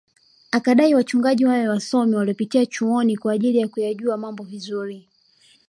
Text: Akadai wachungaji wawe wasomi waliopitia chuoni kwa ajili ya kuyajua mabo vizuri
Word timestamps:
Akadai 0.51 0.95
wachungaji 0.95 1.45
wawe 1.45 1.67
wasomi 1.67 2.15
waliopitia 2.15 2.65
chuoni 2.65 3.17
kwa 3.17 3.33
ajili 3.33 3.57
ya 3.57 3.67
kuyajua 3.67 4.17
mabo 4.17 4.43
vizuri 4.43 5.07